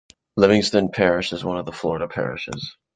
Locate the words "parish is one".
0.89-1.57